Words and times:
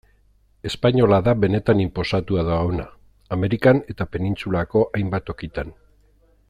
Espainola 0.69 1.19
da 1.27 1.35
benetan 1.41 1.83
inposatuta 1.83 2.47
dagoena, 2.47 2.87
Amerikan 3.39 3.85
eta 3.95 4.11
penintsulako 4.17 4.87
hainbat 4.99 5.29
tokitan. 5.33 5.75